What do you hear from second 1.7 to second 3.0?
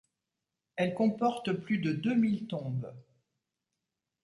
de deux mille tombes.